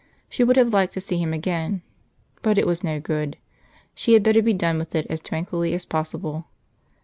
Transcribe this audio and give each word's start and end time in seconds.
She 0.29 0.43
would 0.43 0.55
have 0.57 0.73
liked 0.73 0.93
to 0.93 0.99
see 0.99 1.19
him 1.19 1.31
again. 1.31 1.83
But 2.41 2.57
it 2.57 2.65
was 2.65 2.83
no 2.83 2.99
good. 2.99 3.37
She 3.93 4.13
had 4.13 4.23
better 4.23 4.41
be 4.41 4.51
done 4.51 4.79
with 4.79 4.95
it 4.95 5.05
as 5.11 5.21
tranquilly 5.21 5.75
as 5.75 5.85
possible. 5.85 6.45